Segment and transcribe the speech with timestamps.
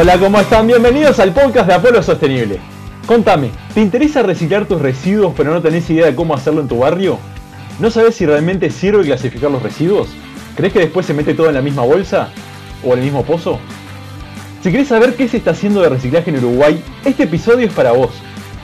[0.00, 0.66] Hola, ¿cómo están?
[0.66, 2.58] Bienvenidos al podcast de Apolo Sostenible.
[3.04, 6.78] Contame, ¿te interesa reciclar tus residuos pero no tenés idea de cómo hacerlo en tu
[6.78, 7.18] barrio?
[7.80, 10.08] ¿No sabes si realmente sirve clasificar los residuos?
[10.56, 12.30] ¿Crees que después se mete todo en la misma bolsa?
[12.82, 13.60] ¿O en el mismo pozo?
[14.62, 17.92] Si querés saber qué se está haciendo de reciclaje en Uruguay, este episodio es para
[17.92, 18.12] vos.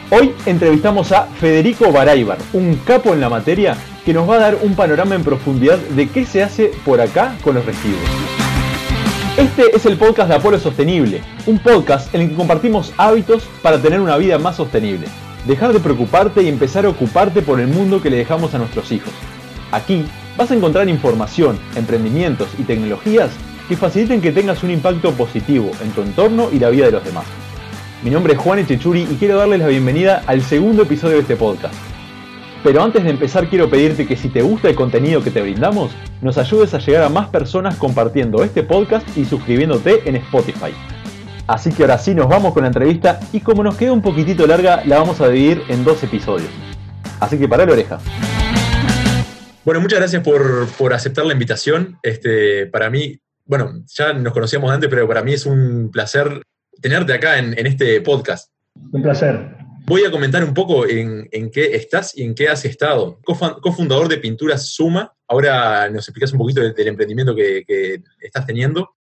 [0.08, 3.76] Hoy entrevistamos a Federico Baraybar, un capo en la materia
[4.06, 7.36] que nos va a dar un panorama en profundidad de qué se hace por acá
[7.44, 8.45] con los residuos.
[9.36, 13.82] Este es el podcast de Apolo Sostenible, un podcast en el que compartimos hábitos para
[13.82, 15.08] tener una vida más sostenible.
[15.44, 18.90] Dejar de preocuparte y empezar a ocuparte por el mundo que le dejamos a nuestros
[18.92, 19.12] hijos.
[19.72, 20.06] Aquí
[20.38, 23.28] vas a encontrar información, emprendimientos y tecnologías
[23.68, 27.04] que faciliten que tengas un impacto positivo en tu entorno y la vida de los
[27.04, 27.26] demás.
[28.02, 31.36] Mi nombre es Juan Echechuri y quiero darles la bienvenida al segundo episodio de este
[31.36, 31.74] podcast.
[32.66, 35.92] Pero antes de empezar quiero pedirte que si te gusta el contenido que te brindamos,
[36.20, 40.74] nos ayudes a llegar a más personas compartiendo este podcast y suscribiéndote en Spotify.
[41.46, 44.48] Así que ahora sí nos vamos con la entrevista y como nos queda un poquitito
[44.48, 46.50] larga, la vamos a dividir en dos episodios.
[47.20, 48.00] Así que para la oreja.
[49.64, 52.00] Bueno, muchas gracias por, aceptar la invitación.
[52.02, 56.42] Este, para mí, bueno, ya nos conocíamos antes, pero para mí es un placer
[56.82, 58.50] tenerte acá en, en este podcast.
[58.90, 59.65] Un placer.
[59.88, 63.20] Voy a comentar un poco en, qué estás y en qué has estado.
[63.22, 68.96] Cofundador de Pinturas Suma, ahora nos explicas un poquito del, emprendimiento que, estás teniendo.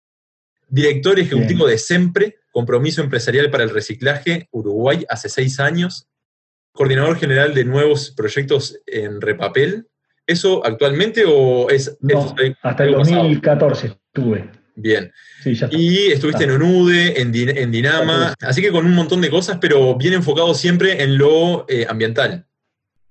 [0.67, 6.07] Director ejecutivo de SEMPRE, Compromiso Empresarial para el Reciclaje, Uruguay, hace seis años.
[6.71, 9.87] Coordinador general de nuevos proyectos en Repapel.
[10.27, 11.97] ¿Eso actualmente o es...
[12.61, 14.64] hasta el 2014 estuve.
[14.75, 15.11] Bien.
[15.71, 19.95] y estuviste en ONUDE, en, en, Dinama, así que con un montón de cosas, pero
[19.95, 22.45] bien enfocado siempre en lo eh, ambiental.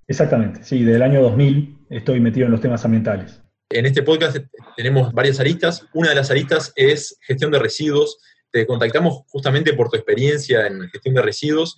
[0.06, 3.40] Exactamente, sí, del año 2000 estoy metido en los temas ambientales.
[3.70, 4.36] En este podcast
[4.76, 5.86] tenemos varias aristas.
[5.94, 8.18] Una de las aristas es gestión de residuos.
[8.50, 11.76] Te contactamos justamente por tu experiencia en gestión de residuos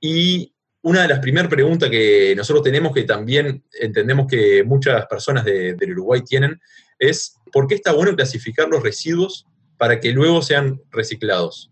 [0.00, 5.44] y una de las primeras preguntas que nosotros tenemos, que también entendemos que muchas personas
[5.44, 6.60] del Uruguay tienen,
[6.98, 9.46] es ¿por qué está bueno clasificar los residuos
[9.78, 11.70] para que luego sean reciclados?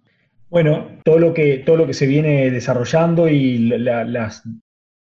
[0.50, 4.42] Bueno, todo lo que, todo lo que se viene desarrollando y las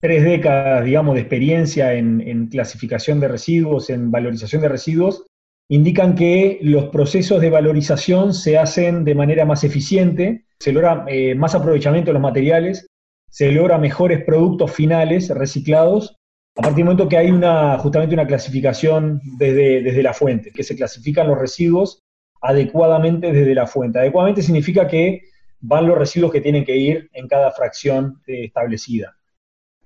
[0.00, 5.24] tres décadas, digamos, de experiencia en, clasificación de residuos, en valorización de residuos,
[5.68, 11.34] indican que los procesos de valorización se hacen de manera más eficiente, se logra eh,
[11.34, 12.86] más aprovechamiento de los materiales,
[13.30, 16.16] se logra mejores productos finales reciclados
[16.54, 20.62] a partir del momento que hay una, justamente una clasificación desde, desde la fuente, que
[20.62, 22.02] se clasifican los residuos
[22.42, 24.00] adecuadamente desde la fuente.
[24.00, 25.22] Adecuadamente significa que
[25.60, 29.16] van los residuos que tienen que ir en cada fracción establecida.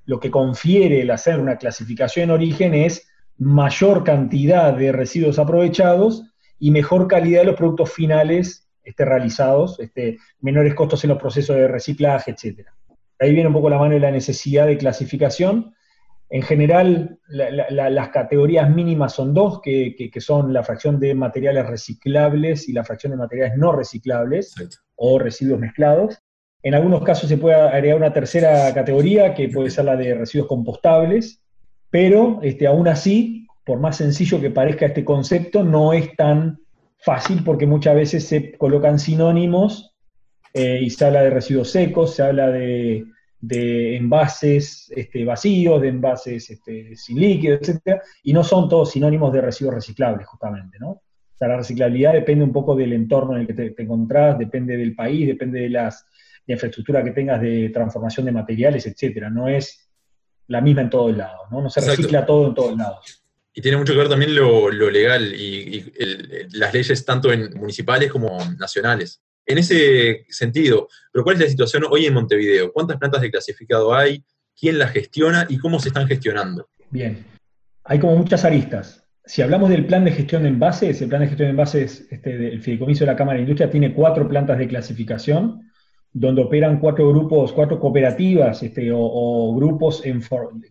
[0.07, 6.25] Lo que confiere el hacer una clasificación en origen es mayor cantidad de residuos aprovechados
[6.59, 11.57] y mejor calidad de los productos finales este, realizados, este, menores costos en los procesos
[11.57, 12.69] de reciclaje, etc.
[13.19, 15.75] Ahí viene un poco la mano de la necesidad de clasificación
[16.29, 22.73] en general, las categorías mínimas son dos, que, son la fracción de materiales reciclables y
[22.73, 24.55] la fracción de materiales no reciclables
[24.97, 26.19] o residuos mezclados.
[26.63, 30.49] En algunos casos se puede agregar una tercera categoría, que puede ser la de residuos
[30.49, 31.41] compostables,
[31.91, 36.59] pero este, aún así, por más sencillo que parezca este concepto, no es tan
[36.99, 39.95] fácil porque muchas veces se colocan sinónimos
[40.55, 43.05] eh, y se habla de residuos secos, se habla de
[43.41, 48.01] de envases este, vacíos, de envases este, sin líquido, etc.
[48.23, 50.89] Y no son todos sinónimos de residuos reciclables, justamente, ¿no?
[50.91, 54.77] O sea, la reciclabilidad depende un poco del entorno en el que te, encontrás, depende
[54.77, 56.07] del país, depende de, las,
[56.47, 59.27] la infraestructura que tengas de transformación de materiales, etc.
[59.31, 59.91] No es
[60.47, 61.61] la misma en todos lados, ¿no?
[61.61, 63.23] No se recicla todo en todos lados.
[63.53, 65.93] Y tiene mucho que ver también lo, legal y,
[66.53, 69.23] las leyes tanto en municipales como nacionales.
[69.47, 72.73] En ese sentido, pero ¿cuál es la situación hoy en Montevideo?
[72.73, 74.25] ¿Cuántas plantas de clasificado hay?
[74.59, 76.69] ¿Quién las gestiona y cómo se están gestionando?
[76.91, 77.25] Bien,
[77.85, 79.05] hay como muchas aristas.
[79.25, 82.37] Si hablamos del plan de gestión de envases, el plan de gestión de envases este,
[82.37, 85.71] del Fideicomiso de la Cámara de Industria tiene cuatro plantas de clasificación,
[86.13, 90.23] donde operan cuatro grupos, cuatro cooperativas este, o, grupos en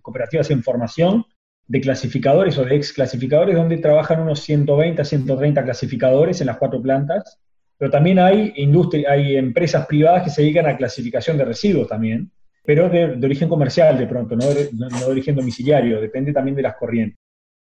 [0.02, 1.24] cooperativas en formación
[1.68, 6.58] de clasificadores o de ex clasificadores, donde trabajan unos 120 a 130 clasificadores en las
[6.58, 7.40] cuatro plantas
[7.86, 12.32] pero también hay, industria, hay empresas privadas que se dedican a clasificación de residuos también,
[12.66, 14.72] pero de, origen comercial de pronto, no de,
[15.06, 17.20] origen domiciliario, depende también de las corrientes.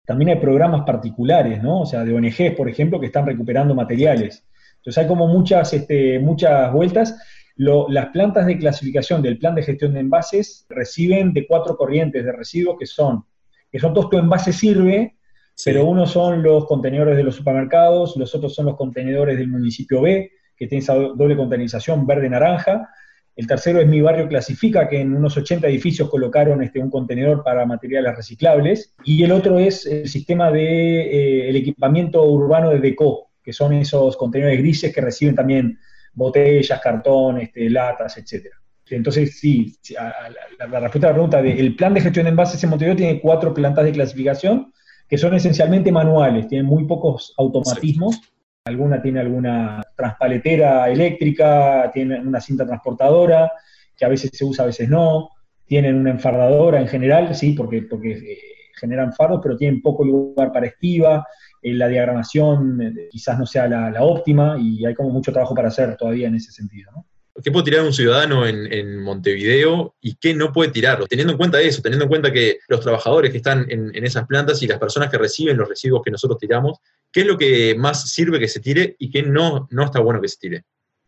[0.06, 1.80] También hay programas particulares, ¿no?
[1.80, 4.46] O sea, de ONGs, por ejemplo, que están recuperando materiales.
[4.76, 7.18] Entonces hay como muchas, este, muchas vueltas.
[7.56, 12.30] las plantas de clasificación del plan de gestión de envases reciben de cuatro corrientes de
[12.30, 13.24] residuos que son,
[13.72, 15.16] que son todos tu envase sirve,
[15.64, 20.00] pero unos son los contenedores de los supermercados, los otros son los contenedores del municipio
[20.00, 22.88] B, que tiene esa doble containerización verde-naranja.
[23.34, 27.42] El tercero es Mi Barrio Clasifica, que en unos 80 edificios colocaron este, un contenedor
[27.42, 28.94] para materiales reciclables.
[29.04, 33.72] Y el otro es el sistema de eh, el equipamiento urbano de DECO, que son
[33.72, 35.78] esos contenedores grises que reciben también
[36.12, 38.56] botellas, cartón, este, latas, etcétera.
[38.90, 42.96] Entonces, sí, la, respuesta a la pregunta del plan de gestión de envases en Montevideo
[42.96, 44.72] tiene cuatro plantas de clasificación
[45.12, 48.18] que son esencialmente manuales, tienen muy pocos automatismos.
[48.64, 53.52] Alguna tiene alguna transpaletera eléctrica, tiene una cinta transportadora,
[53.94, 55.28] que a veces se usa, a veces no.
[55.66, 58.38] Tienen una enfardadora en general, sí, porque, porque eh,
[58.74, 61.26] generan fardos, pero tienen poco lugar para estiva.
[61.60, 65.54] Eh, la diagramación eh, quizás no sea la, la, óptima y hay como mucho trabajo
[65.54, 66.90] para hacer todavía en ese sentido.
[66.90, 67.04] ¿no?
[67.42, 71.02] ¿Qué puede tirar un ciudadano en, Montevideo y qué no puede tirar?
[71.08, 74.62] Teniendo en cuenta eso, teniendo en cuenta que los trabajadores que están en, esas plantas
[74.62, 76.78] y las personas que reciben los residuos que nosotros tiramos,
[77.10, 80.20] ¿qué es lo que más sirve que se tire y qué no, no está bueno
[80.20, 80.64] que se tire?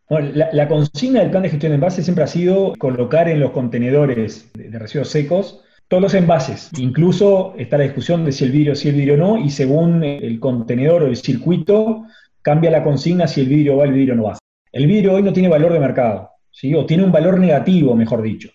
[0.09, 3.51] Bueno, la, consigna del plan de gestión de envases siempre ha sido colocar en los
[3.51, 6.69] contenedores de, residuos secos todos los envases.
[6.77, 10.39] Incluso está la discusión de si el vidrio sí, el vidrio no, y según el
[10.39, 12.03] contenedor o el circuito,
[12.41, 14.37] cambia la consigna si el vidrio va, el vidrio no va.
[14.75, 16.75] El vidrio hoy no tiene valor de mercado, ¿sí?
[16.75, 18.49] o tiene un valor negativo, mejor dicho.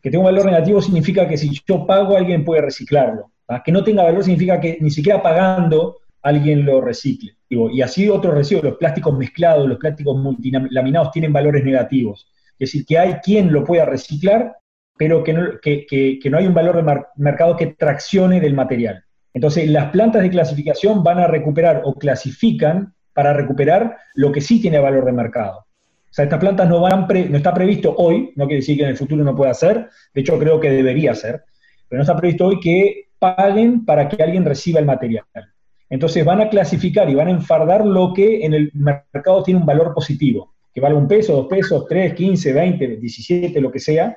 [0.00, 3.32] Que tenga un valor negativo significa que si yo pago, alguien puede reciclarlo.
[3.64, 7.32] Que no tenga valor significa que ni siquiera pagando alguien lo recicle.
[7.48, 12.24] Y así otros residuos, los plásticos mezclados, los plásticos multilaminados tienen valores negativos.
[12.56, 14.54] Es decir, que hay quien lo pueda reciclar,
[14.96, 19.02] pero que no hay un valor de mercado que traccione del material.
[19.32, 24.60] Entonces, las plantas de clasificación van a recuperar o clasifican para recuperar lo que sí
[24.60, 25.60] tiene valor de mercado.
[25.60, 28.90] O sea, estas plantas no, van no está previsto hoy, no quiere decir que en
[28.90, 31.44] el futuro no pueda ser, de hecho creo que debería ser,
[31.88, 35.24] pero no está previsto hoy que paguen para que alguien reciba el material.
[35.90, 39.66] Entonces van a clasificar y van a enfardar lo que en el mercado tiene un
[39.66, 44.16] valor positivo, que vale un peso, dos pesos, tres, quince, veinte, diecisiete, lo que sea,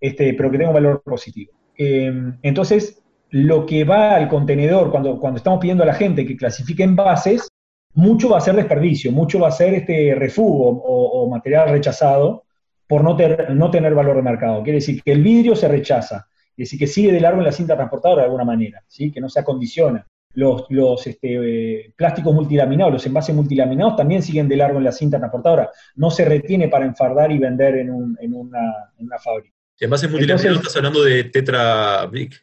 [0.00, 1.52] este, pero que tenga un valor positivo.
[1.76, 6.36] Em, entonces, lo que va al contenedor, cuando, cuando estamos pidiendo a la gente que
[6.36, 7.48] clasifique envases,
[7.96, 12.44] mucho va a ser desperdicio, mucho va a ser este refugo o, material rechazado
[12.86, 13.16] por no,
[13.54, 14.62] no, tener valor de mercado.
[14.62, 17.52] Quiere decir que el vidrio se rechaza, quiere decir que sigue de largo en la
[17.52, 19.10] cinta transportadora de alguna manera, ¿sí?
[19.10, 20.06] que no se acondiciona.
[20.34, 25.16] Los, los este, plásticos multilaminados, los envases multilaminados también siguen de largo en la cinta
[25.16, 29.56] transportadora, no se retiene para enfardar y vender en, una, fábrica.
[29.80, 32.42] envases multilaminados estás hablando de Tetra Brick.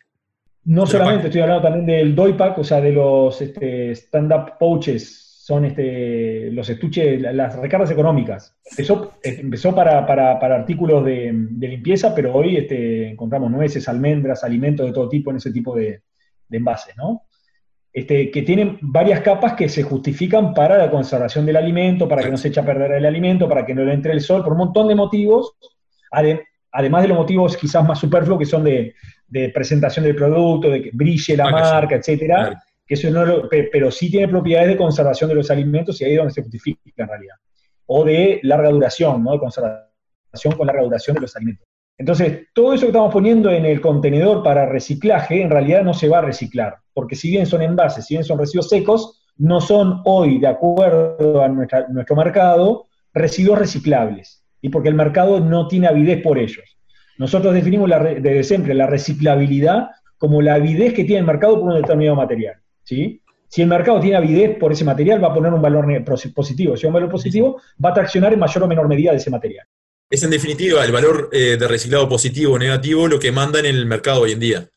[0.65, 5.65] No solamente, estoy hablando también del Doipack, o sea, de los este, stand-up pouches son
[5.65, 8.55] este, los estuches, las recargas económicas.
[8.63, 9.99] Empezó, empezó para,
[10.55, 15.51] artículos de, limpieza, pero hoy este, encontramos nueces, almendras, alimentos de todo tipo en ese
[15.51, 16.03] tipo de,
[16.49, 17.23] envases, ¿no?
[17.91, 22.31] Este, que tienen varias capas que se justifican para la conservación del alimento, para que
[22.31, 24.53] no se eche a perder el alimento, para que no le entre el sol, por
[24.53, 25.57] un montón de motivos,
[26.71, 28.95] además de los motivos quizás más superfluos que son de,
[29.53, 32.63] presentación del producto, de que brille la marca, etcétera
[32.93, 36.33] eso no pero sí tiene propiedades de conservación de los alimentos y ahí es donde
[36.33, 37.35] se justifica en realidad.
[37.85, 39.33] O de larga duración, ¿no?
[39.33, 41.65] De conservación con larga duración de los alimentos.
[41.97, 46.09] Entonces, todo eso que estamos poniendo en el contenedor para reciclaje, en realidad no se
[46.09, 50.01] va a reciclar, porque si bien son envases, si bien son residuos secos, no son
[50.05, 56.21] hoy, de acuerdo a nuestro mercado, residuos reciclables, y porque el mercado no tiene avidez
[56.23, 56.77] por ellos.
[57.17, 61.81] Nosotros definimos desde siempre la reciclabilidad como la avidez que tiene el mercado por un
[61.81, 62.55] determinado material.
[62.83, 63.21] ¿Sí?
[63.47, 65.85] Si el mercado tiene avidez por ese material, va a poner un valor
[66.33, 66.75] positivo.
[66.75, 69.29] Si hay un valor positivo, va a traccionar en mayor o menor medida de ese
[69.29, 69.67] material.
[70.09, 73.67] Es en definitiva el valor eh, de reciclado positivo o negativo lo que manda en
[73.67, 74.67] el mercado hoy en día.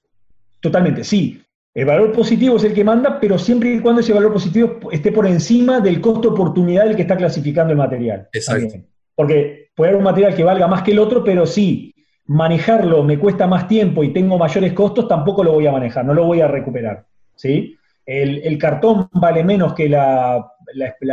[0.60, 1.42] Totalmente, sí.
[1.74, 5.12] El valor positivo es el que manda, pero siempre y cuando ese valor positivo esté
[5.12, 8.28] por encima del costo oportunidad del que está clasificando el material.
[8.32, 8.76] Exacto.
[9.14, 11.94] Porque puede haber un material que valga más que el otro, pero si
[12.26, 16.14] manejarlo me cuesta más tiempo y tengo mayores costos, tampoco lo voy a manejar, no
[16.14, 17.06] lo voy a recuperar.
[17.34, 17.76] ¿sí?
[18.06, 20.46] El, cartón vale menos que la,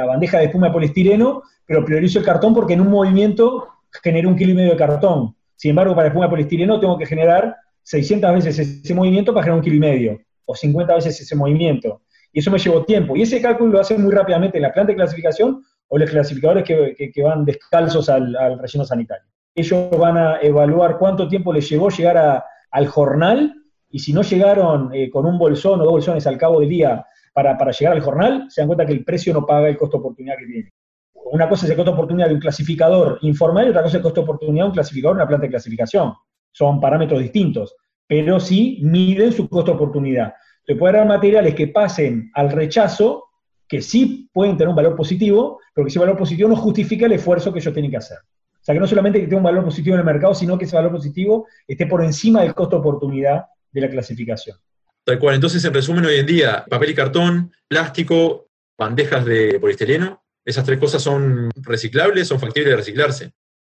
[0.07, 3.67] bandeja de espuma de poliestireno, pero priorizo el cartón porque en un movimiento
[4.03, 5.35] genero un kilo y medio de cartón.
[5.55, 9.57] Sin embargo, para espuma de poliestireno tengo que generar 600 veces ese movimiento para generar
[9.57, 12.01] un kilo y medio, o 50 veces ese movimiento.
[12.31, 13.15] Y eso me llevó tiempo.
[13.15, 16.63] Y ese cálculo lo hacen muy rápidamente en la planta de clasificación o los clasificadores
[16.63, 19.25] que, van descalzos al, relleno sanitario.
[19.55, 23.62] Ellos van a evaluar cuánto tiempo les llevó llegar al jornal
[23.93, 27.05] y si no llegaron eh, con un bolsón o dos bolsones al cabo del día
[27.31, 30.35] para, llegar al jornal, se dan cuenta que el precio no paga el costo oportunidad
[30.39, 30.73] que tiene.
[31.13, 34.01] Una cosa es el costo oportunidad de un clasificador informal y otra cosa es el
[34.01, 36.11] costo oportunidad de un clasificador en una planta de clasificación.
[36.51, 37.75] Son parámetros distintos,
[38.07, 40.33] pero sí miden su costo oportunidad.
[40.65, 43.25] Se puede dar materiales que pasen al rechazo
[43.67, 47.11] que sí pueden tener un valor positivo, pero que ese valor positivo no justifica el
[47.11, 48.17] esfuerzo que ellos tienen que hacer.
[48.17, 50.65] O sea, que no solamente que tenga un valor positivo en el mercado, sino que
[50.65, 54.57] ese valor positivo esté por encima del costo oportunidad de la clasificación.
[55.03, 55.35] Tal cual.
[55.35, 60.79] Entonces, en resumen, hoy en día, papel y cartón, plástico, bandejas de poliestileno, esas tres
[60.79, 63.31] cosas son reciclables, son factibles de reciclarse.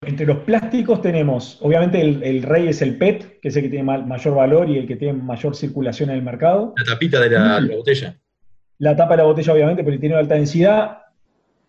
[0.02, 3.84] Entre los plásticos tenemos, obviamente el, rey es el PET, que es el que tiene
[3.84, 6.74] mayor valor y el que tiene mayor circulación en el mercado.
[6.76, 8.18] La tapita de la, botella.
[8.78, 10.98] La tapa de la botella, obviamente, polietileno de alta densidad.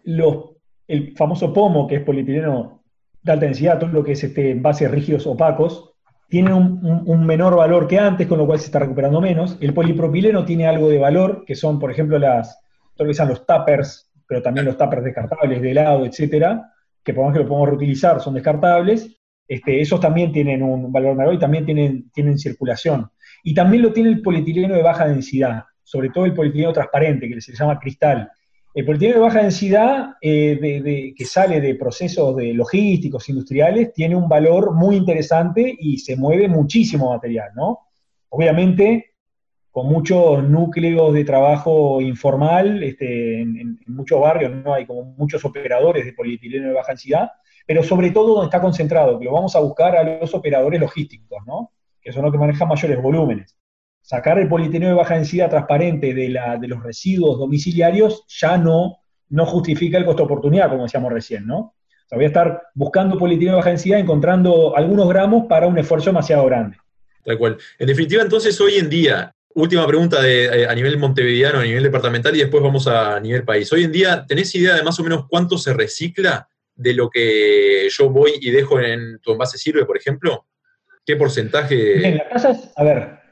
[0.03, 0.49] Los,
[0.87, 2.83] el famoso pomo, que es polietileno
[3.21, 5.94] de alta densidad, todo lo que es este, envases rígidos opacos,
[6.27, 9.57] tiene un, menor valor que antes, con lo cual se está recuperando menos.
[9.61, 12.59] El polipropileno tiene algo de valor, que son, por ejemplo, las,
[12.97, 16.71] que sean los tuppers, pero también los tuppers descartables de helado, etcétera,
[17.03, 19.15] que por que lo podemos reutilizar, son descartables.
[19.47, 23.09] Este, esos también tienen un valor menor y también tienen, tienen circulación.
[23.43, 27.39] Y también lo tiene el polietileno de baja densidad, sobre todo el polietileno transparente, que
[27.39, 28.31] se llama cristal.
[28.75, 34.27] El polietileno de baja densidad, eh, que sale de procesos de logísticos, industriales, tiene un
[34.27, 37.87] valor muy interesante y se mueve muchísimo material, ¿no?
[38.27, 39.13] Obviamente,
[39.71, 46.03] con muchos núcleos de trabajo informal, este, en, muchos barrios no hay como muchos operadores
[46.03, 47.29] de polietileno de baja densidad,
[47.65, 51.41] pero sobre todo donde está concentrado, que lo vamos a buscar a los operadores logísticos,
[51.47, 51.71] ¿no?
[52.01, 53.55] que son los que manejan mayores volúmenes
[54.05, 58.99] sacar el polietileno de baja densidad transparente de, la, de los residuos domiciliarios ya no,
[59.29, 61.57] no justifica el costo de oportunidad, como decíamos recién, ¿no?
[61.57, 65.79] O sea, voy a estar buscando polietileno de baja densidad, encontrando algunos gramos para un
[65.79, 66.77] esfuerzo demasiado grande.
[67.23, 67.57] Tal cual.
[67.79, 71.81] En definitiva, entonces, hoy en día, última pregunta de, eh, a nivel montevideano, a nivel
[71.81, 73.73] departamental, y después vamos a nivel país.
[73.73, 77.87] Hoy en día, ¿tenés idea de más o menos cuánto se recicla de lo que
[77.89, 80.45] yo voy y dejo en tu envase sirve, por ejemplo?
[81.03, 81.97] ¿Qué porcentaje?
[81.97, 83.24] Bien, las tasas, a ver,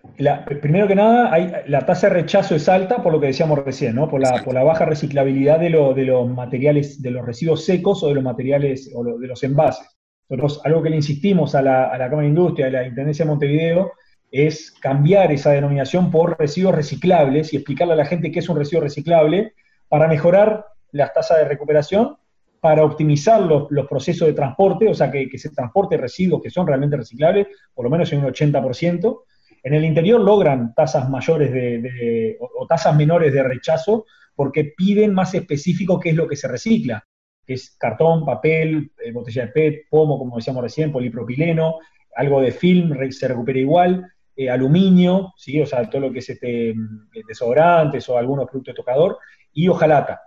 [0.62, 3.96] primero que nada, hay, la tasa de rechazo es alta por lo que decíamos recién,
[3.96, 4.10] ¿no?
[4.10, 8.10] por, la, por la baja reciclabilidad de, de, los materiales, de los residuos secos o
[8.10, 9.88] de los materiales o de los envases.
[10.30, 13.26] Nosotros, algo que le insistimos a la, a la Cámara de Industria, a la Intendencia
[13.26, 13.92] de Montevideo,
[14.32, 18.58] es cambiar esa denominación por residuos reciclables y explicarle a la gente qué es un
[18.58, 19.54] residuo reciclable
[19.88, 22.18] para mejorar las tasas de recuperación,
[22.60, 26.50] para optimizar los, los procesos de transporte, o sea, que, que, se transporte residuos que
[26.50, 29.20] son realmente reciclables, por lo menos en un 80%,
[29.64, 34.06] en el interior logran tasas mayores de, o, tasas menores de rechazo
[34.36, 37.06] porque piden más específico qué es lo que se recicla,
[37.46, 41.78] que es cartón, papel, eh, botella de PET, pomo, como decíamos recién, polipropileno,
[42.16, 45.62] algo de film se recupera igual, eh, aluminio, ¿sí?
[45.62, 49.18] o sea, todo lo que es este, mm, desodorantes o algunos productos de tocador,
[49.54, 50.22] y hojalata.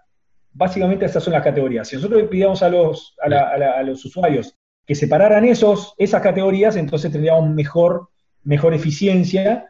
[0.52, 1.88] Básicamente esas son las categorías.
[1.88, 7.12] Si nosotros le pidiéramos a los, a, los usuarios que separaran esos, esas categorías, entonces
[7.12, 8.08] tendríamos mejor
[8.46, 9.66] mejor eficiencia.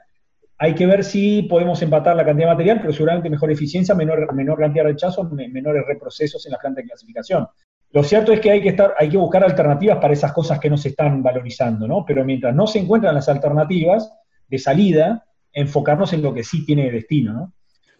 [0.58, 4.32] Hay que ver si podemos empatar la cantidad de material, pero seguramente mejor eficiencia, menor,
[4.32, 7.46] menor cantidad de rechazos, menores reprocesos en la planta de clasificación.
[7.90, 10.70] Lo cierto es que hay que, estar, hay que buscar alternativas para esas cosas que
[10.70, 12.04] no se están valorizando, ¿no?
[12.06, 14.10] Pero mientras no se encuentran las alternativas
[14.48, 17.52] de salida, enfocarnos en lo que sí tiene destino, ¿no?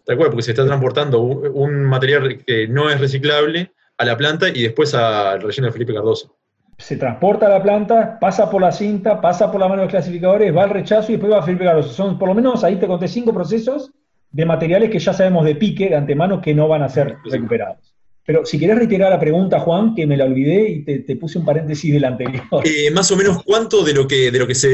[0.05, 4.47] Tal cual, porque se está transportando un material que no es reciclable a la planta
[4.49, 6.37] y después al relleno de Felipe Cardoso
[6.77, 9.91] se transporta a la planta, pasa por la cinta, pasa por la mano de los
[9.91, 11.93] clasificadores, va al rechazo y después va a Cardoso.
[11.93, 13.91] Son por lo menos, ahí te conté cinco procesos
[14.31, 17.95] de materiales que ya sabemos de pique, de antemano, que no van a ser recuperados.
[18.25, 21.45] Pero si querés reiterar la pregunta, Juan, que me la olvidé y te, puse un
[21.45, 22.43] paréntesis del anterior.
[22.65, 24.67] Eh, más o menos, ¿cuánto de lo que, de lo que, se,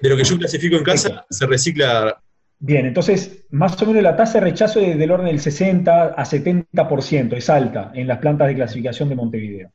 [0.00, 2.20] de lo que yo clasifico en casa se recicla?
[2.60, 6.24] Bien, entonces, más o menos la tasa de rechazo es del orden del 60 a
[6.24, 9.72] 70%, es alta en las plantas de clasificación de Montevideo.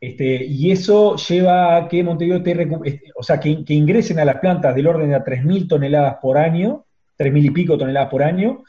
[0.00, 2.52] Este, y eso lleva a que Montevideo te
[2.84, 6.38] este, o sea, que, ingresen a las plantas del orden de a 3.000 toneladas por
[6.38, 6.86] año,
[7.18, 8.62] 3.000 y pico toneladas por año,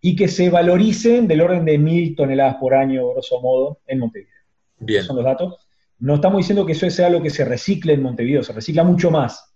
[0.00, 4.32] y que se valoricen del orden de 1.000 toneladas por año, grosso modo, en Montevideo.
[4.78, 4.98] Bien.
[4.98, 5.66] Esos son los datos.
[5.98, 9.10] No estamos diciendo que eso sea lo que se recicle en Montevideo, se recicla mucho
[9.10, 9.54] más.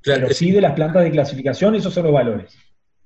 [0.00, 2.56] Claro, pero sí de las plantas de clasificación, esos son los valores.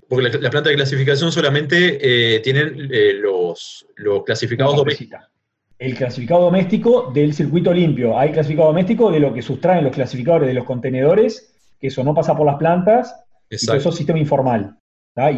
[0.09, 5.21] Porque las la plantas de clasificación solamente eh, tienen eh, los, los clasificados domésticos
[5.78, 8.18] el clasificado doméstico del circuito limpio.
[8.18, 12.14] Hay clasificado doméstico de lo que sustraen los clasificadores de los contenedores, que eso no
[12.14, 13.14] pasa por las plantas,
[13.50, 14.76] y eso es sistema informal.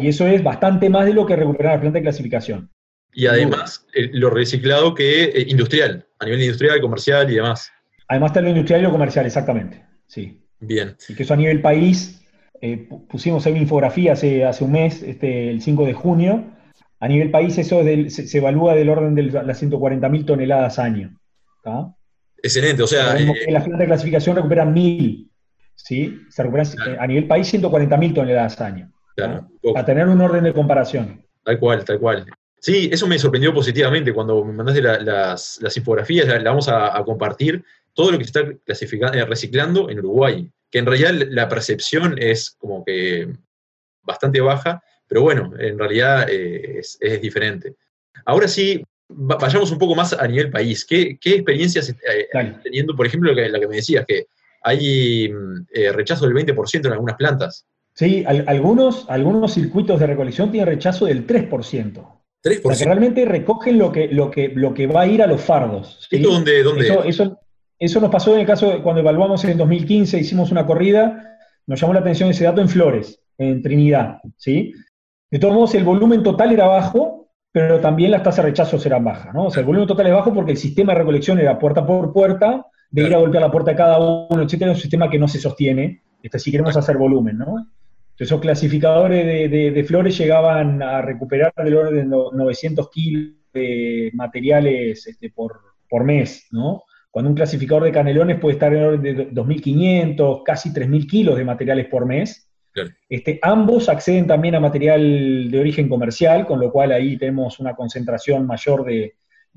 [0.01, 2.69] Y eso es bastante más de lo que recuperar la planta de clasificación.
[3.13, 7.71] Y además, eh, lo reciclado que eh, industrial, a nivel industrial, comercial y demás.
[8.07, 9.83] Además está lo industrial y lo comercial, exactamente.
[10.05, 10.41] Sí.
[10.59, 10.95] Bien.
[11.07, 12.21] Y que eso a nivel país,
[12.61, 16.43] eh, pusimos en una infografía hace, hace un mes, este, el 5 de junio,
[16.99, 21.17] a nivel país eso se, evalúa del orden de las 140.000 toneladas año.
[22.41, 23.17] Excelente, o sea...
[23.17, 25.29] en eh, la planta de clasificación recuperan 1.000,
[25.75, 26.19] ¿sí?
[26.29, 28.91] Se recuperan eh, a nivel país 140.000 toneladas año.
[29.15, 29.47] Claro.
[29.73, 31.25] Para tener un orden de comparación.
[31.43, 32.25] Tal cual, tal cual.
[32.59, 37.63] Sí, eso me sorprendió positivamente cuando me mandaste las, las, infografías, la, vamos a, compartir,
[37.93, 42.15] todo lo que se está clasificando, eh, reciclando en Uruguay, que en realidad la percepción
[42.17, 43.31] es como que
[44.03, 47.75] bastante baja, pero bueno, en realidad eh, es, diferente.
[48.25, 50.85] Ahora sí, vayamos un poco más a nivel país.
[50.85, 54.27] ¿Qué, experiencias eh, están teniendo, por ejemplo, la que me decías, que
[54.61, 55.33] hay
[55.93, 57.65] rechazo del 20% en algunas plantas?
[57.93, 62.19] Sí, algunos, algunos circuitos de recolección tienen rechazo del 3%.
[62.63, 65.41] O que realmente recogen lo que, lo, que, lo que va a ir a los
[65.41, 66.07] fardos.
[66.09, 66.61] ¿Esto dónde,
[67.05, 67.37] Eso,
[67.77, 71.37] eso, nos pasó en el caso de cuando evaluamos en 2015, hicimos una corrida,
[71.67, 74.19] nos llamó la atención ese dato en Flores, en Trinidad.
[74.37, 74.73] ¿sí?
[75.31, 79.03] De todos modos, el volumen total era bajo, pero también las tasas de rechazo eran
[79.03, 79.33] bajas.
[79.33, 79.45] ¿no?
[79.45, 82.13] O sea, el volumen total es bajo porque el sistema de recolección era puerta por
[82.13, 85.19] puerta, de ir a golpear la puerta de cada uno, etcétera, es un sistema que
[85.19, 87.37] no se sostiene, este, si queremos hacer volumen.
[87.37, 87.67] ¿no?
[88.19, 95.31] esos clasificadores de, flores llegaban a recuperar del orden de 900 kilos de materiales este,
[95.31, 96.83] por, mes, ¿no?
[97.09, 101.37] Cuando un clasificador de canelones puede estar en el orden de 2.500, casi 3.000 kilos
[101.37, 102.48] de materiales por mes.
[103.09, 107.75] Este, ambos acceden también a material de origen comercial, con lo cual ahí tenemos una
[107.75, 109.15] concentración mayor de,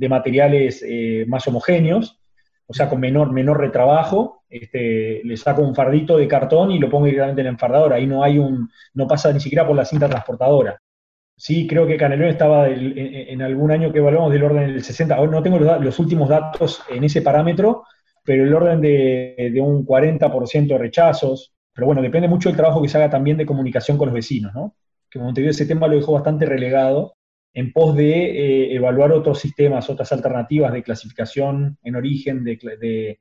[0.08, 2.18] materiales eh, más homogéneos
[2.72, 6.88] o sea, con menor, menor retrabajo, este, le saco un fardito de cartón y lo
[6.88, 9.84] pongo directamente en el enfardador, ahí no hay un, no pasa ni siquiera por la
[9.84, 10.80] cinta transportadora.
[11.36, 15.32] Sí, creo que Canelón estaba en, algún año que evaluamos del orden del 60, ahora
[15.32, 17.84] no tengo los, últimos datos en ese parámetro,
[18.24, 22.82] pero el orden de, de un 40% de rechazos, pero bueno, depende mucho del trabajo
[22.82, 24.76] que se haga también de comunicación con los vecinos, ¿no?
[25.10, 27.14] Que digo, ese tema lo dejó bastante relegado
[27.54, 33.18] en pos de eh, evaluar otros sistemas, otras alternativas de clasificación en origen, de,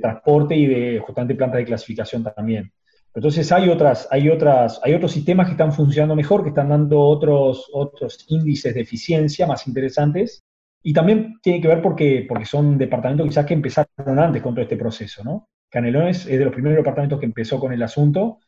[0.00, 2.72] transporte y de justamente plantas de clasificación también.
[3.14, 7.00] Entonces hay otras, hay otras, hay otros sistemas que están funcionando mejor, que están dando
[7.00, 10.44] otros, otros índices de eficiencia más interesantes.
[10.82, 14.62] Y también tiene que ver porque, porque son departamentos quizás que empezaron antes con todo
[14.62, 15.48] este proceso, ¿no?
[15.72, 18.38] Canelones es de los primeros departamentos que empezó con el asunto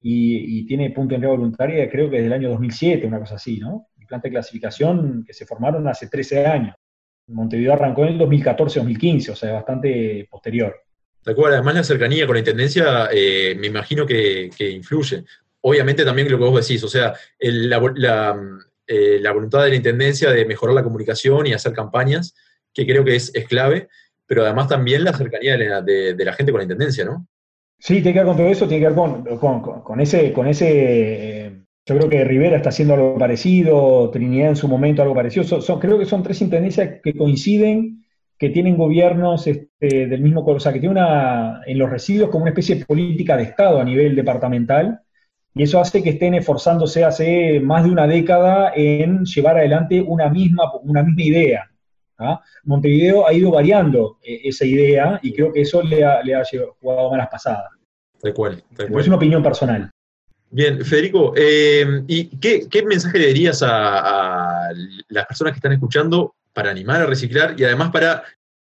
[0.00, 3.58] y, tiene punto de entrega voluntaria creo que desde el año 2007, una cosa así,
[3.58, 3.88] ¿no?
[4.06, 6.74] plantas de clasificación que se formaron hace 13 años.
[7.28, 10.76] Montevideo arrancó en el 2014-2015, o sea, bastante posterior.
[11.24, 15.24] De acuerdo, además la cercanía con la Intendencia eh, me imagino que, influye.
[15.62, 17.78] Obviamente también lo que vos decís, o sea, eh, la,
[19.32, 22.34] voluntad de la Intendencia de mejorar la comunicación y hacer campañas,
[22.74, 23.88] que creo que es, clave,
[24.26, 27.26] pero además también la cercanía de la, gente con la Intendencia, ¿no?
[27.78, 31.98] Sí, tiene que ver con todo eso, tiene que ver con, ese, con ese yo
[31.98, 35.44] creo que Rivera está haciendo algo parecido, Trinidad en su momento algo parecido.
[35.60, 38.04] Son, creo que son tres intendencias que coinciden,
[38.38, 42.44] que tienen gobiernos este, del mismo o sea, que tienen una, en los residuos como
[42.44, 45.00] una especie de política de Estado a nivel departamental,
[45.54, 50.30] y eso hace que estén esforzándose hace más de una década en llevar adelante una
[50.30, 51.70] misma, una misma idea.
[52.18, 52.40] ¿Ah?
[52.64, 56.42] Montevideo ha ido variando eh, esa idea y creo que eso le ha, le ha
[56.80, 57.70] jugado malas pasadas.
[58.34, 59.90] cual, Es una opinión personal.
[60.54, 64.68] Bien, Federico, eh, ¿y qué, mensaje le dirías a,
[65.08, 68.22] las personas que están escuchando para animar a reciclar y además para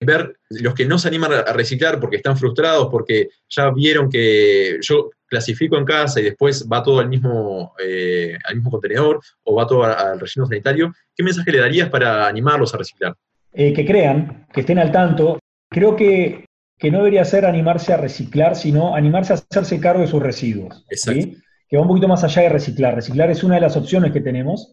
[0.02, 4.78] ver los que no se animan a reciclar porque están frustrados, porque ya vieron que
[4.82, 9.56] yo clasifico en casa y después va todo al mismo, eh, al mismo contenedor o
[9.56, 10.94] va todo al relleno sanitario?
[11.16, 13.16] ¿Qué mensaje le darías para animarlos a reciclar?
[13.54, 15.40] Eh, que crean, que estén al tanto.
[15.70, 16.46] Creo que,
[16.84, 20.86] no debería ser animarse a reciclar, sino animarse a hacerse cargo de sus residuos.
[20.90, 21.38] Exacto
[21.70, 22.96] que va un poquito más allá de reciclar.
[22.96, 24.72] Reciclar es una de las opciones que tenemos,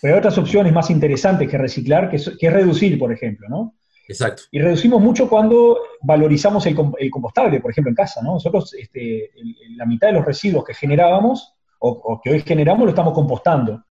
[0.00, 3.74] pero hay otras opciones más interesantes que reciclar, que es, reducir, por ejemplo, ¿no?
[4.08, 4.44] Exacto.
[4.50, 6.74] Y reducimos mucho cuando valorizamos el,
[7.10, 8.32] compostable, por ejemplo, en casa, ¿no?
[8.32, 9.30] Nosotros este,
[9.76, 13.84] la mitad de los residuos que generábamos, o, que hoy generamos, lo estamos compostando,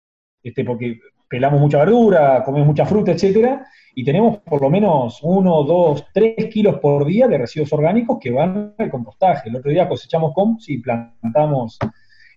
[0.44, 3.66] este, porque pelamos mucha verdura, comemos mucha fruta, etcétera,
[3.96, 8.32] y tenemos por lo menos uno, dos, tres kilos por día de residuos orgánicos que
[8.32, 9.50] van al compostaje.
[9.50, 11.78] El otro día cosechamos con, si plantamos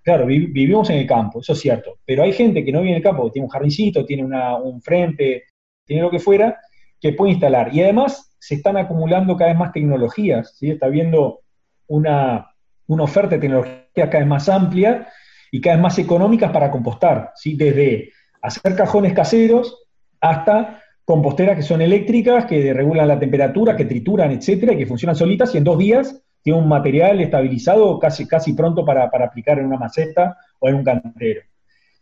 [0.02, 2.96] Claro, vivimos en el campo, eso es cierto, pero hay gente que no vive en
[2.96, 5.44] el campo, tiene un jardincito, tiene un frente,
[5.86, 6.58] tiene lo que fuera,
[7.00, 7.72] que puede instalar.
[7.72, 10.70] Y además se están acumulando cada vez más tecnologías, ¿sí?
[10.70, 11.42] está habiendo
[11.86, 12.48] una,
[12.88, 15.06] oferta de tecnologías cada vez más amplia
[15.52, 17.54] y cada vez más económicas para compostar, ¿sí?
[17.54, 18.10] desde
[18.42, 19.78] hacer cajones caseros
[20.20, 25.16] hasta composteras que son eléctricas, que regulan la temperatura, que trituran, etcétera, y que funcionan
[25.16, 29.66] solitas y en dos días tiene un material estabilizado casi, casi pronto para, aplicar en
[29.66, 31.42] una maceta o en un cantero.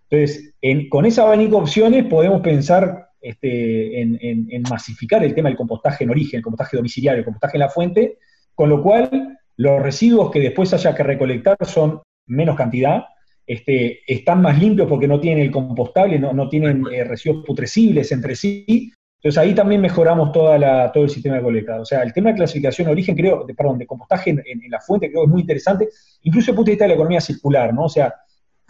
[0.09, 0.55] Entonces,
[0.90, 6.11] con esa abanico de opciones podemos pensar este, en, masificar el tema del compostaje en
[6.11, 8.18] origen, el compostaje domiciliario, el compostaje en la fuente,
[8.55, 13.05] con lo cual los residuos que después haya que recolectar son menos cantidad,
[13.53, 18.13] este, están más limpios porque no tienen el compostable, no, no tienen eh, residuos putrecibles
[18.13, 18.93] entre sí.
[19.17, 21.81] Entonces ahí también mejoramos toda la, todo el sistema de colecta.
[21.81, 24.71] O sea, el tema de clasificación de origen, creo, de, perdón, de compostaje en, en,
[24.71, 25.89] la fuente, creo que es muy interesante,
[26.23, 27.87] incluso desde el punto de vista de la economía circular, ¿no?
[27.87, 28.15] O sea,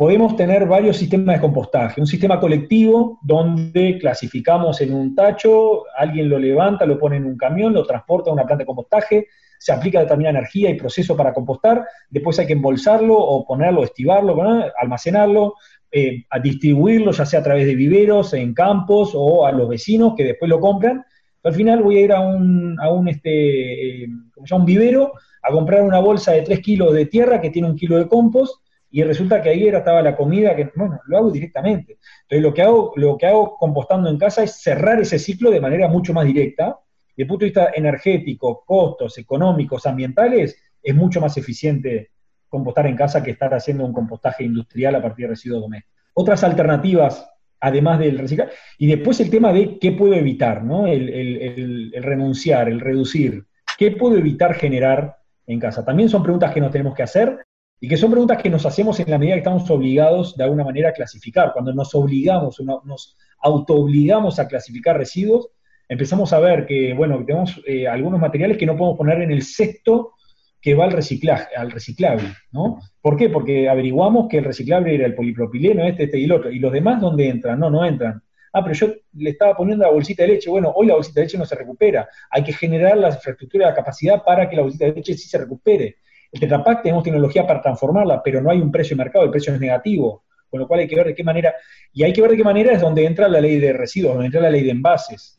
[0.01, 2.01] podemos tener varios sistemas de compostaje.
[2.01, 7.37] Un sistema colectivo donde clasificamos en un tacho, alguien lo levanta, lo pone en un
[7.37, 9.27] camión, lo transporta a una planta de compostaje,
[9.59, 14.43] se aplica determinada energía y proceso para compostar, después hay que embolsarlo o ponerlo, estivarlo,
[14.81, 15.57] almacenarlo,
[15.93, 20.15] eh, a distribuirlo, ya sea a través de viveros, en campos o a los vecinos
[20.17, 21.05] que después lo compran.
[21.45, 24.09] Al final voy a ir a un, a un, este, eh,
[24.51, 27.99] un vivero a comprar una bolsa de 3 kilos de tierra que tiene un kilo
[27.99, 31.99] de compost y resulta que ahí era, estaba la comida, que, bueno, lo hago directamente.
[32.23, 35.61] Entonces lo que hago, lo que hago compostando en casa es cerrar ese ciclo de
[35.61, 36.79] manera mucho más directa.
[37.09, 42.11] Desde el punto de vista energético, costos, económicos, ambientales, es mucho más eficiente
[42.49, 46.01] compostar en casa que estar haciendo un compostaje industrial a partir de residuos domésticos.
[46.15, 50.87] Otras alternativas, además del reciclar, y después el tema de qué puedo evitar, ¿no?
[50.89, 53.45] El, el, el renunciar, el reducir.
[53.79, 55.85] ¿Qué puedo evitar generar en casa?
[55.85, 57.39] También son preguntas que nos tenemos que hacer
[57.81, 60.65] y que son preguntas que nos hacemos en la medida que estamos obligados de alguna
[60.65, 61.53] manera a clasificar.
[61.55, 65.49] Cuando nos obligamos, nos autoobligamos a clasificar residuos,
[65.89, 69.43] empezamos a ver que, bueno, tenemos eh, algunos materiales que no podemos poner en el
[69.43, 70.13] sexto
[70.61, 72.81] que va al reciclaje, al reciclable, ¿no?
[73.01, 73.31] ¿Por qué?
[73.31, 76.51] Porque averiguamos que el reciclable era el polipropileno, este, este y el otro.
[76.51, 77.59] ¿Y los demás dónde entran?
[77.59, 78.23] No, no entran.
[78.53, 80.51] Ah, pero yo le estaba poniendo la bolsita de leche.
[80.51, 82.09] Bueno, hoy la bolsita de leche no se recupera.
[82.31, 85.39] Hay que generar la infraestructura, la capacidad para que la bolsita de leche sí se
[85.39, 85.97] recupere.
[86.33, 89.53] El Tetra tenemos tecnología para transformarla, pero no hay un precio de mercado, el precio
[89.53, 91.55] es negativo, con lo cual hay que ver de qué manera,
[91.93, 94.27] y hay que ver de qué manera es donde entra la ley de residuos, donde
[94.27, 95.39] entra la ley de envases.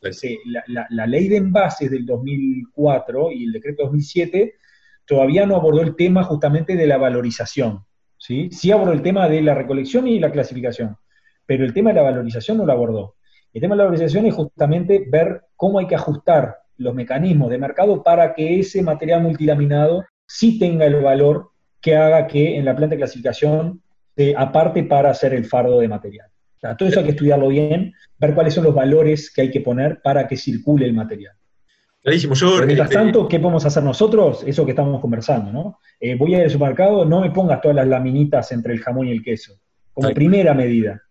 [0.89, 4.55] La, ley de envases del 2004 y el decreto 2007
[5.05, 7.85] todavía no abordó el tema justamente de la valorización,
[8.17, 8.49] ¿sí?
[8.51, 10.97] Sí abordó el tema de la recolección y la clasificación,
[11.45, 13.15] pero el tema de la valorización no lo abordó.
[13.53, 17.57] El tema de la valorización es justamente ver cómo hay que ajustar los mecanismos de
[17.57, 22.75] mercado para que ese material multilaminado sí tenga el valor que haga que en la
[22.75, 23.81] planta de clasificación
[24.15, 26.27] se aparte para hacer el fardo de material.
[26.77, 30.01] todo eso hay que estudiarlo bien, ver cuáles son los valores que hay que poner
[30.01, 31.33] para que circule el material.
[32.01, 32.33] Clarísimo.
[32.33, 34.43] Yo, mientras este, tanto, ¿qué podemos hacer nosotros?
[34.45, 35.79] Eso que estamos conversando, ¿no?
[35.99, 39.07] Eh, voy a ir al supermercado, no me pongas todas las laminitas entre el jamón
[39.07, 39.59] y el queso,
[39.93, 41.01] como primera medida.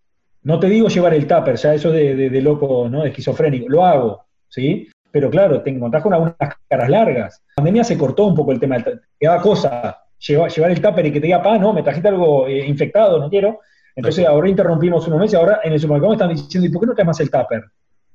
[0.43, 3.03] No te digo llevar el tupper, ya eso de, de, loco, ¿no?
[3.03, 4.89] De esquizofrénico, lo hago, ¿sí?
[5.11, 6.35] Pero claro, te encontrás con algunas
[6.67, 7.43] caras largas.
[7.49, 11.05] La pandemia se cortó un poco el tema, del quedaba cosa, llevar, llevar el tupper
[11.05, 13.59] y que te diga, pa, no, me trajiste algo eh, infectado, no quiero.
[13.95, 16.87] Entonces ahora interrumpimos unos meses, ahora en el supermercado me están diciendo, ¿y por qué
[16.87, 17.59] no traes más el tupper?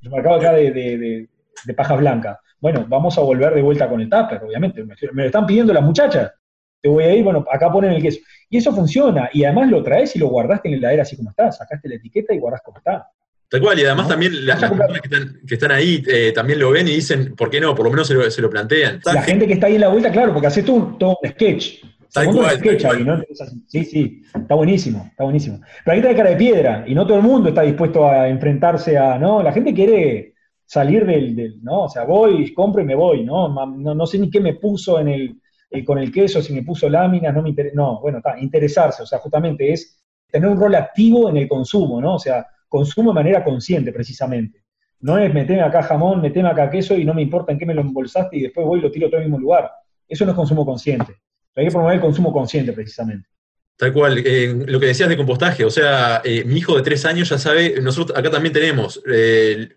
[0.00, 1.28] El supermercado acá de, de,
[1.64, 2.38] de, pajas blancas.
[2.61, 4.82] Bueno, vamos a volver de vuelta con el tupper, obviamente.
[4.82, 6.32] Me, me, lo están pidiendo las muchachas.
[6.80, 8.20] Te voy a ir, bueno, acá ponen el queso.
[8.48, 9.28] Y eso funciona.
[9.32, 11.52] Y además lo traes y lo guardaste en la heladera así como está.
[11.52, 13.11] Sacaste la etiqueta y guardás como está.
[13.48, 15.00] Tal cual, y además también las, personas
[15.46, 17.74] que están, ahí eh, también lo ven y dicen, ¿por qué no?
[17.76, 19.00] Por lo menos se lo, plantean.
[19.04, 21.85] La gente que está ahí en la vuelta, claro, porque haces tú todo un sketch.
[22.12, 23.22] Tal cual, sketch ahí, ¿no?
[23.68, 25.61] Sí, sí, está buenísimo, está buenísimo.
[25.85, 28.98] Pero ahí está cara de piedra, y no todo el mundo está dispuesto a enfrentarse
[28.98, 29.42] a, ¿no?
[29.42, 31.82] La gente quiere salir del, ¿no?
[31.82, 33.48] O sea, voy, compro y me voy, ¿no?
[33.66, 36.88] No, sé ni qué me puso en el, eh, con el queso, si me puso
[36.88, 37.76] láminas, no me interesa.
[37.76, 42.00] No, bueno, está, interesarse, o sea, justamente es tener un rol activo en el consumo,
[42.00, 42.16] ¿no?
[42.16, 42.44] O sea,
[42.76, 44.62] consumo de manera consciente, precisamente.
[45.00, 47.74] No es meterme acá jamón, meterme acá queso y no me importa en qué me
[47.74, 49.70] lo embolsaste y después voy y lo tiro todo el mismo lugar.
[50.08, 51.14] Eso no es consumo consciente.
[51.54, 53.28] Hay que promover el consumo consciente, precisamente.
[53.76, 57.04] Tal cual, eh, lo que decías de compostaje, o sea, eh, mi hijo de tres
[57.04, 59.68] años ya sabe, nosotros acá también tenemos, eh,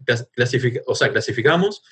[0.86, 1.84] o sea, clasificamos,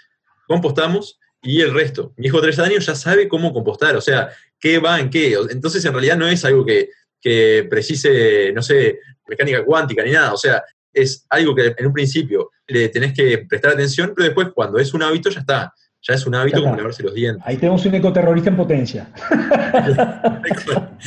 [0.47, 2.13] compostamos y el resto.
[2.17, 5.37] Mi hijo de tres años ya sabe cómo compostar, o sea, qué va en qué.
[5.49, 6.89] Entonces, en realidad no es algo que,
[7.19, 11.93] que precise, no sé, mecánica cuántica ni nada, o sea, es algo que en un
[11.93, 15.73] principio le tenés que prestar atención, pero después cuando es un hábito ya está.
[16.01, 17.43] Ya es un hábito como lavarse los dientes.
[17.45, 19.09] Ahí tenemos un ecoterrorista en potencia.
[20.45, 20.99] eso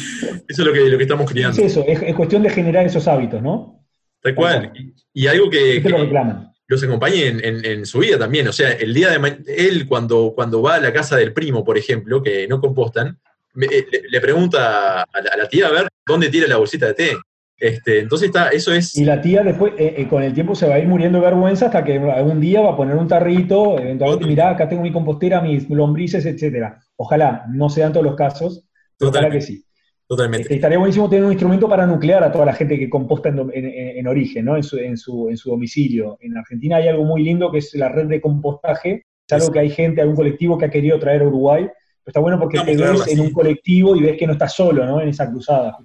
[0.49, 1.57] es lo que, lo que estamos criando.
[1.57, 3.83] Es eso, es, cuestión de generar esos hábitos, ¿no?
[4.21, 4.73] Tal cual.
[5.15, 5.83] Y, algo que,
[6.67, 8.47] los acompañe en, su vida también.
[8.49, 11.79] O sea, el día de él cuando, cuando va a la casa del primo, por
[11.79, 13.19] ejemplo, que no compostan,
[13.61, 16.95] eh, le, pregunta a la, a la, tía a ver dónde tira la bolsita de
[16.95, 17.17] té.
[17.61, 18.97] Este, entonces está, eso es...
[18.97, 21.27] Y la tía después, eh, eh, con el tiempo se va a ir muriendo de
[21.27, 24.91] vergüenza hasta que algún día va a poner un tarrito, eventualmente, mirá, acá tengo mi
[24.91, 26.81] compostera, mis lombrices, etcétera.
[26.97, 28.65] Ojalá, no sean todos los casos,
[28.99, 29.63] ojalá que sí.
[30.07, 30.45] Totalmente.
[30.45, 34.07] Este, estaría buenísimo tener un instrumento para nuclear a toda la gente que composta en,
[34.09, 34.57] origen, ¿no?
[34.57, 36.19] En su, en, su, en su domicilio.
[36.21, 39.05] En Argentina hay algo muy lindo que es la red de compostaje.
[39.25, 41.63] Es algo que hay gente, algún colectivo que ha querido traer a Uruguay.
[41.63, 44.85] Pero está bueno porque te ves en un colectivo y ves que no estás solo,
[44.85, 45.01] ¿no?
[45.01, 45.79] En esa cruzada.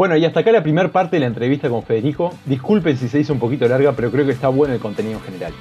[0.00, 2.32] Bueno, y hasta acá la primera parte de la entrevista con Federico.
[2.46, 5.24] Disculpen si se hizo un poquito larga, pero creo que está bueno el contenido en
[5.24, 5.52] general.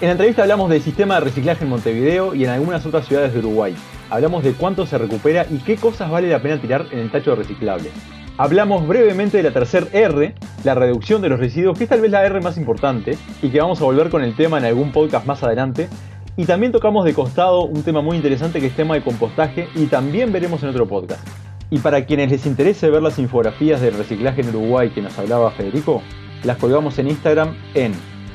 [0.00, 3.32] En la entrevista hablamos del sistema de reciclaje en Montevideo y en algunas otras ciudades
[3.32, 3.76] de Uruguay.
[4.10, 7.36] Hablamos de cuánto se recupera y qué cosas vale la pena tirar en el tacho
[7.36, 7.92] reciclable.
[8.36, 12.10] Hablamos brevemente de la tercer R, la reducción de los residuos, que es tal vez
[12.10, 15.24] la R más importante y que vamos a volver con el tema en algún podcast
[15.24, 15.88] más adelante.
[16.36, 19.86] Y también tocamos de costado un tema muy interesante que es tema de compostaje y
[19.86, 21.45] también veremos en otro podcast.
[21.70, 25.50] Y para quienes les interese ver las infografías del reciclaje en Uruguay que nos hablaba
[25.50, 26.02] Federico,
[26.44, 27.92] las colgamos en Instagram en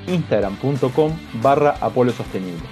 [0.08, 2.64] instagram.com barra Apolo Sostenible.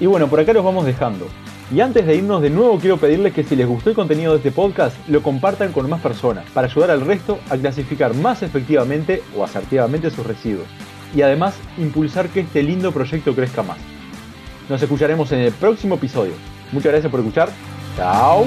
[0.00, 1.28] Y bueno, por acá los vamos dejando.
[1.72, 4.38] Y antes de irnos de nuevo quiero pedirles que si les gustó el contenido de
[4.38, 9.22] este podcast, lo compartan con más personas para ayudar al resto a clasificar más efectivamente
[9.36, 10.66] o asertivamente sus residuos.
[11.14, 13.78] Y además impulsar que este lindo proyecto crezca más.
[14.68, 16.32] Nos escucharemos en el próximo episodio.
[16.72, 17.50] Muchas gracias por escuchar.
[17.96, 18.44] Chao.